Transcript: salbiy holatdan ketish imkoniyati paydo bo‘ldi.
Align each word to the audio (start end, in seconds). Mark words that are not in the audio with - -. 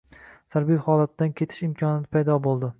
salbiy 0.53 0.79
holatdan 0.87 1.37
ketish 1.43 1.63
imkoniyati 1.69 2.13
paydo 2.17 2.43
bo‘ldi. 2.49 2.69